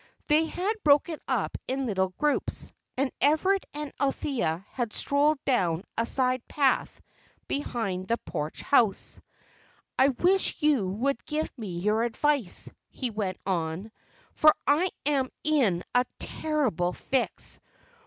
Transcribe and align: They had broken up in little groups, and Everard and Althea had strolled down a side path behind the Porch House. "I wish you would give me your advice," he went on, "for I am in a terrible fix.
They 0.25 0.47
had 0.47 0.73
broken 0.83 1.19
up 1.27 1.59
in 1.67 1.85
little 1.85 2.09
groups, 2.17 2.73
and 2.97 3.11
Everard 3.21 3.63
and 3.71 3.93
Althea 4.01 4.65
had 4.71 4.93
strolled 4.93 5.37
down 5.45 5.83
a 5.95 6.07
side 6.07 6.41
path 6.47 6.99
behind 7.47 8.07
the 8.07 8.17
Porch 8.17 8.63
House. 8.63 9.21
"I 9.99 10.07
wish 10.07 10.59
you 10.63 10.89
would 10.89 11.23
give 11.25 11.55
me 11.55 11.77
your 11.77 12.01
advice," 12.01 12.67
he 12.89 13.11
went 13.11 13.37
on, 13.45 13.91
"for 14.33 14.55
I 14.65 14.89
am 15.05 15.29
in 15.43 15.83
a 15.93 16.03
terrible 16.17 16.93
fix. 16.93 17.59